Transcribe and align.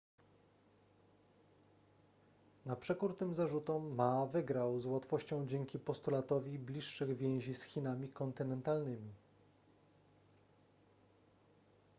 na 2.65 2.75
przekór 2.75 3.17
tym 3.17 3.35
zarzutom 3.35 3.95
ma 3.95 4.25
wygrał 4.25 4.79
z 4.79 4.85
łatwością 4.85 5.47
dzięki 5.47 5.79
postulatowi 5.79 6.59
bliższych 6.59 7.15
więzi 7.17 7.53
z 7.53 7.63
chinami 7.63 8.09
kontynentalnymi 8.09 9.13